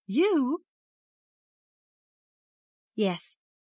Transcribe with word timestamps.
'You!' 0.07 0.63
'Yes. 2.95 3.37